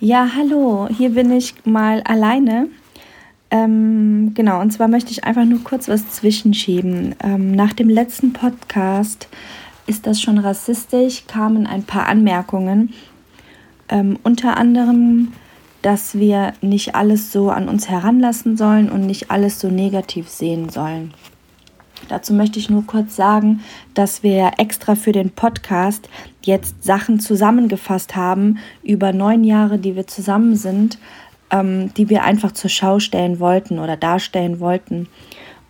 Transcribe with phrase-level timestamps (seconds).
[0.00, 2.68] Ja, hallo, hier bin ich mal alleine.
[3.50, 7.16] Ähm, genau, und zwar möchte ich einfach nur kurz was zwischenschieben.
[7.20, 9.26] Ähm, nach dem letzten Podcast
[9.88, 12.94] ist das schon rassistisch, kamen ein paar Anmerkungen.
[13.88, 15.32] Ähm, unter anderem,
[15.82, 20.68] dass wir nicht alles so an uns heranlassen sollen und nicht alles so negativ sehen
[20.68, 21.12] sollen.
[22.08, 23.60] Dazu möchte ich nur kurz sagen,
[23.94, 26.08] dass wir extra für den Podcast
[26.42, 30.98] jetzt Sachen zusammengefasst haben über neun Jahre, die wir zusammen sind,
[31.50, 35.08] ähm, die wir einfach zur Schau stellen wollten oder darstellen wollten.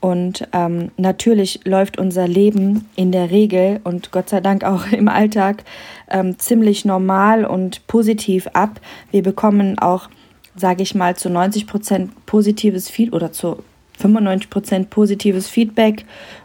[0.01, 5.09] Und ähm, natürlich läuft unser Leben in der Regel und Gott sei Dank auch im
[5.09, 5.65] Alltag
[6.09, 8.81] ähm, ziemlich normal und positiv ab.
[9.11, 10.09] Wir bekommen auch,
[10.55, 13.65] sage ich mal, zu 90 Prozent positives Feedback oder zu
[14.01, 16.05] 95% positives Feedback.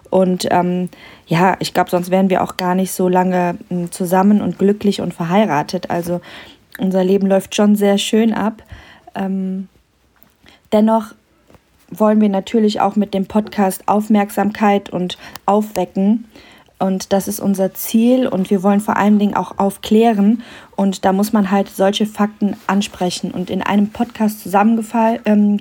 [0.10, 0.90] Und ähm,
[1.28, 5.02] ja, ich glaube, sonst wären wir auch gar nicht so lange hm, zusammen und glücklich
[5.02, 5.90] und verheiratet.
[5.90, 6.22] Also
[6.78, 8.64] unser Leben läuft schon sehr schön ab.
[9.16, 9.68] Ähm,
[10.72, 11.14] dennoch
[11.90, 16.26] wollen wir natürlich auch mit dem Podcast Aufmerksamkeit und Aufwecken
[16.84, 20.44] und das ist unser Ziel und wir wollen vor allen Dingen auch aufklären.
[20.76, 23.32] Und da muss man halt solche Fakten ansprechen.
[23.32, 25.60] Und in einem Podcast zusammengefasst ähm,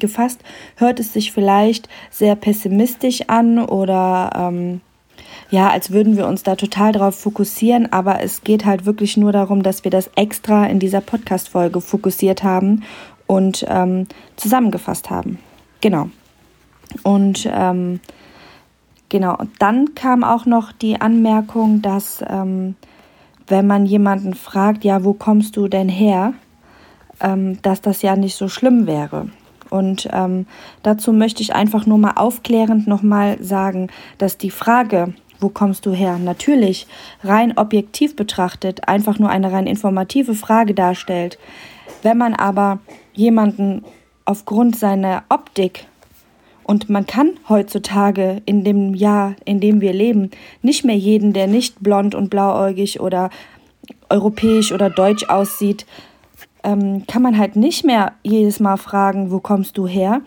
[0.78, 4.80] hört es sich vielleicht sehr pessimistisch an oder ähm,
[5.48, 7.92] ja, als würden wir uns da total drauf fokussieren.
[7.92, 12.42] Aber es geht halt wirklich nur darum, dass wir das extra in dieser Podcast-Folge fokussiert
[12.42, 12.82] haben
[13.28, 15.38] und ähm, zusammengefasst haben.
[15.80, 16.08] Genau.
[17.04, 18.00] Und ähm,
[19.12, 22.76] Genau, und dann kam auch noch die Anmerkung, dass ähm,
[23.46, 26.32] wenn man jemanden fragt, ja, wo kommst du denn her,
[27.20, 29.28] ähm, dass das ja nicht so schlimm wäre.
[29.68, 30.46] Und ähm,
[30.82, 35.92] dazu möchte ich einfach nur mal aufklärend nochmal sagen, dass die Frage, wo kommst du
[35.92, 36.86] her, natürlich
[37.22, 41.38] rein objektiv betrachtet einfach nur eine rein informative Frage darstellt.
[42.02, 42.78] Wenn man aber
[43.12, 43.84] jemanden
[44.24, 45.86] aufgrund seiner Optik
[46.64, 50.30] und man kann heutzutage in dem Jahr, in dem wir leben,
[50.62, 53.30] nicht mehr jeden, der nicht blond und blauäugig oder
[54.08, 55.86] europäisch oder deutsch aussieht,
[56.64, 60.22] ähm, kann man halt nicht mehr jedes Mal fragen, wo kommst du her?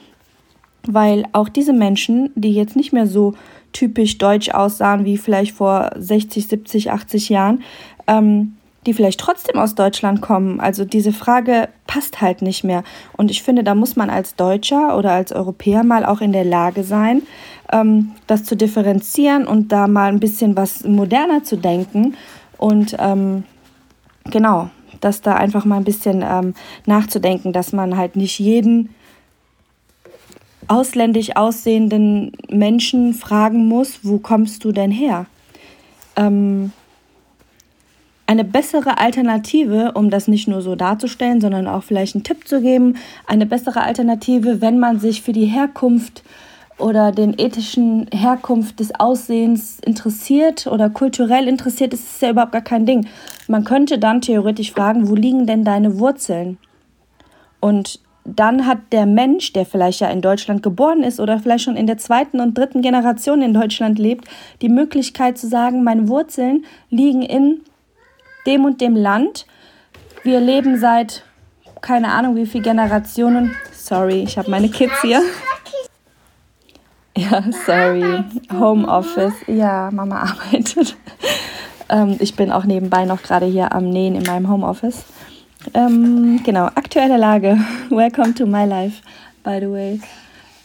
[0.87, 3.33] Weil auch diese Menschen, die jetzt nicht mehr so
[3.71, 7.63] typisch deutsch aussahen wie vielleicht vor 60, 70, 80 Jahren,
[8.07, 8.54] ähm,
[8.85, 10.59] die vielleicht trotzdem aus Deutschland kommen.
[10.59, 12.83] Also diese Frage passt halt nicht mehr.
[13.17, 16.45] Und ich finde, da muss man als Deutscher oder als Europäer mal auch in der
[16.45, 17.23] Lage sein,
[17.71, 22.15] ähm, das zu differenzieren und da mal ein bisschen was moderner zu denken.
[22.57, 23.43] Und ähm,
[24.25, 24.69] genau,
[25.01, 26.53] das da einfach mal ein bisschen ähm,
[26.85, 28.89] nachzudenken, dass man halt nicht jeden
[30.67, 35.27] ausländisch aussehenden Menschen fragen muss, wo kommst du denn her?
[36.15, 36.71] Ähm,
[38.27, 42.61] eine bessere Alternative, um das nicht nur so darzustellen, sondern auch vielleicht einen Tipp zu
[42.61, 42.97] geben,
[43.27, 46.23] eine bessere Alternative, wenn man sich für die Herkunft
[46.77, 52.61] oder den ethischen Herkunft des Aussehens interessiert oder kulturell interessiert, ist es ja überhaupt gar
[52.61, 53.07] kein Ding.
[53.47, 56.57] Man könnte dann theoretisch fragen, wo liegen denn deine Wurzeln?
[57.61, 61.77] Und dann hat der Mensch, der vielleicht ja in Deutschland geboren ist oder vielleicht schon
[61.77, 64.27] in der zweiten und dritten Generation in Deutschland lebt,
[64.61, 67.61] die Möglichkeit zu sagen, meine Wurzeln liegen in
[68.45, 69.45] dem und dem Land.
[70.23, 71.23] Wir leben seit
[71.81, 73.55] keine Ahnung wie viele Generationen.
[73.71, 75.21] Sorry, ich habe meine Kids hier.
[77.17, 78.23] Ja, sorry.
[78.51, 79.35] Homeoffice.
[79.47, 80.97] Ja, Mama arbeitet.
[81.87, 85.05] Ähm, ich bin auch nebenbei noch gerade hier am Nähen in meinem Homeoffice.
[85.73, 87.57] Ähm, genau, aktuelle Lage.
[87.89, 89.01] Welcome to my life,
[89.43, 89.99] by the way.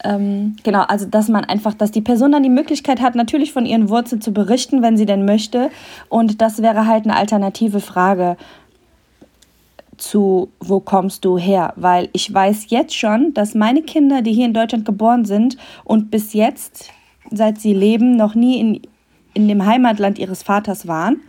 [0.03, 3.67] Ähm, genau, also dass man einfach, dass die Person dann die Möglichkeit hat, natürlich von
[3.67, 5.71] ihren Wurzeln zu berichten, wenn sie denn möchte.
[6.09, 8.37] Und das wäre halt eine alternative Frage
[9.99, 11.75] zu, wo kommst du her?
[11.77, 16.11] Weil ich weiß jetzt schon, dass meine Kinder, die hier in Deutschland geboren sind und
[16.11, 16.91] bis jetzt,
[17.31, 18.81] seit sie leben, noch nie in,
[19.35, 21.21] in dem Heimatland ihres Vaters waren,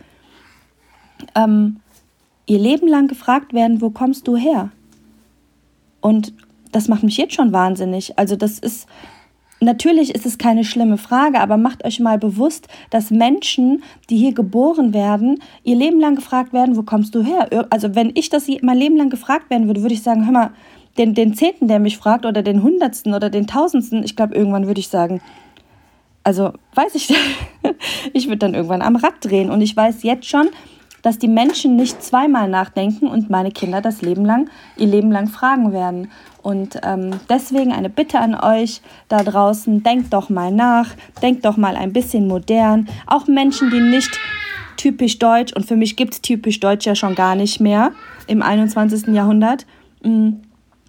[1.34, 1.80] ähm,
[2.46, 4.70] ihr Leben lang gefragt werden, wo kommst du her?
[6.00, 6.32] Und
[6.72, 8.18] das macht mich jetzt schon wahnsinnig.
[8.18, 8.88] Also das ist,
[9.60, 14.34] natürlich ist es keine schlimme Frage, aber macht euch mal bewusst, dass Menschen, die hier
[14.34, 17.48] geboren werden, ihr Leben lang gefragt werden, wo kommst du her?
[17.70, 20.50] Also wenn ich das mein Leben lang gefragt werden würde, würde ich sagen, hör mal,
[20.98, 24.66] den, den Zehnten, der mich fragt, oder den Hundertsten oder den Tausendsten, ich glaube, irgendwann
[24.66, 25.22] würde ich sagen,
[26.24, 27.14] also weiß ich,
[28.12, 29.50] ich würde dann irgendwann am Rad drehen.
[29.50, 30.48] Und ich weiß jetzt schon,
[31.02, 35.28] dass die Menschen nicht zweimal nachdenken und meine Kinder das Leben lang, ihr Leben lang
[35.28, 36.10] fragen werden.
[36.42, 40.90] Und ähm, deswegen eine Bitte an euch da draußen, denkt doch mal nach,
[41.20, 42.88] denkt doch mal ein bisschen modern.
[43.06, 44.18] Auch Menschen, die nicht
[44.76, 47.92] typisch deutsch, und für mich gibt es typisch deutsch ja schon gar nicht mehr
[48.26, 49.08] im 21.
[49.14, 49.66] Jahrhundert,
[50.02, 50.30] mm,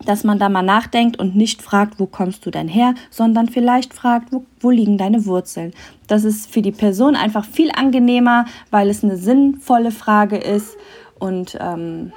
[0.05, 3.93] dass man da mal nachdenkt und nicht fragt, wo kommst du denn her, sondern vielleicht
[3.93, 5.73] fragt, wo, wo liegen deine Wurzeln.
[6.07, 10.77] Das ist für die Person einfach viel angenehmer, weil es eine sinnvolle Frage ist.
[11.19, 12.11] Und ähm,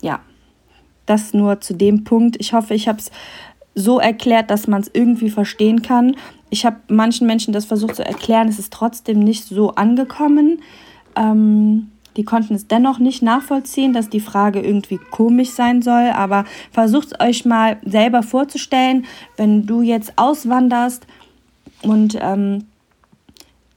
[0.00, 0.20] ja,
[1.06, 2.36] das nur zu dem Punkt.
[2.38, 3.10] Ich hoffe, ich habe es
[3.74, 6.16] so erklärt, dass man es irgendwie verstehen kann.
[6.50, 10.60] Ich habe manchen Menschen das versucht zu erklären, es ist trotzdem nicht so angekommen.
[11.16, 16.10] Ähm, die konnten es dennoch nicht nachvollziehen, dass die Frage irgendwie komisch sein soll.
[16.14, 19.06] Aber versucht euch mal selber vorzustellen,
[19.36, 21.06] wenn du jetzt auswanderst
[21.82, 22.64] und ähm,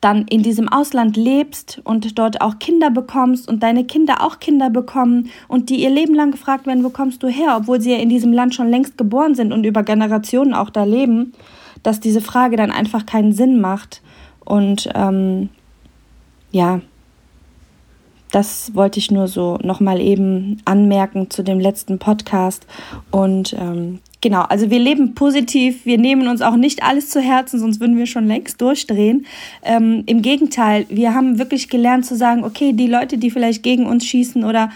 [0.05, 4.69] dann in diesem Ausland lebst und dort auch Kinder bekommst und deine Kinder auch Kinder
[4.69, 7.97] bekommen und die ihr Leben lang gefragt werden, wo kommst du her, obwohl sie ja
[7.97, 11.33] in diesem Land schon längst geboren sind und über Generationen auch da leben,
[11.81, 14.03] dass diese Frage dann einfach keinen Sinn macht.
[14.43, 15.49] Und ähm,
[16.51, 16.81] ja,
[18.35, 22.67] das wollte ich nur so nochmal eben anmerken zu dem letzten Podcast.
[23.09, 27.61] Und ähm, genau, also wir leben positiv, wir nehmen uns auch nicht alles zu Herzen,
[27.61, 29.25] sonst würden wir schon längst durchdrehen.
[29.63, 33.85] Ähm, Im Gegenteil, wir haben wirklich gelernt zu sagen, okay, die Leute, die vielleicht gegen
[33.85, 34.69] uns schießen oder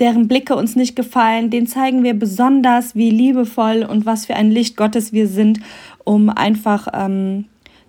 [0.00, 4.50] deren Blicke uns nicht gefallen, denen zeigen wir besonders, wie liebevoll und was für ein
[4.50, 5.60] Licht Gottes wir sind,
[6.04, 7.44] um einfach ähm,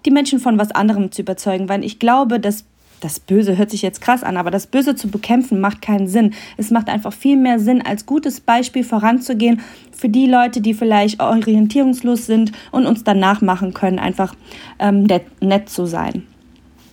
[0.06, 1.70] die Menschen von was anderem zu überzeugen.
[1.70, 2.66] Weil ich glaube, dass
[3.04, 6.34] das Böse hört sich jetzt krass an, aber das Böse zu bekämpfen macht keinen Sinn.
[6.58, 9.62] Es macht einfach viel mehr Sinn, als gutes Beispiel voranzugehen
[9.92, 14.36] für die Leute, die vielleicht orientierungslos sind und uns dann nachmachen können, einfach
[14.80, 16.24] ähm, nett, nett zu sein.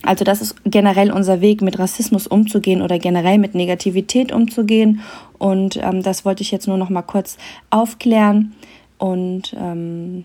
[0.02, 5.00] Also das ist generell unser Weg, mit Rassismus umzugehen oder generell mit Negativität umzugehen.
[5.38, 7.36] Und ähm, das wollte ich jetzt nur noch mal kurz
[7.68, 8.54] aufklären.
[8.98, 10.24] Und ähm,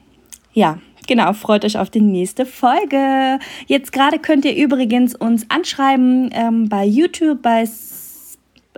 [0.54, 3.40] ja, Genau, freut euch auf die nächste Folge.
[3.68, 7.66] Jetzt gerade könnt ihr übrigens uns anschreiben ähm, bei YouTube, bei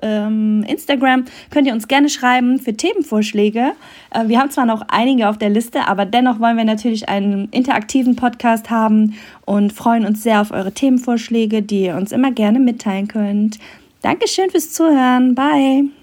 [0.02, 1.26] ähm, Instagram.
[1.50, 3.74] Könnt ihr uns gerne schreiben für Themenvorschläge.
[4.12, 7.50] Äh, wir haben zwar noch einige auf der Liste, aber dennoch wollen wir natürlich einen
[7.50, 9.16] interaktiven Podcast haben
[9.46, 13.60] und freuen uns sehr auf eure Themenvorschläge, die ihr uns immer gerne mitteilen könnt.
[14.02, 15.36] Dankeschön fürs Zuhören.
[15.36, 15.97] Bye.